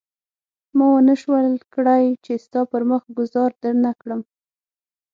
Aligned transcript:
ما 0.77 0.85
ونه 0.93 1.15
شول 1.21 1.45
کړای 1.73 2.05
چې 2.25 2.33
ستا 2.45 2.61
پر 2.71 2.81
مخ 2.89 3.03
ګوزار 3.17 3.51
درنه 3.63 3.91
کړم. 4.01 4.21